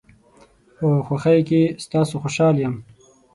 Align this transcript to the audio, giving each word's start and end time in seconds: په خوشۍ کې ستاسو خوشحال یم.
په 0.77 0.87
خوشۍ 1.05 1.39
کې 1.49 1.61
ستاسو 1.83 2.15
خوشحال 2.23 2.55
یم. 2.63 2.75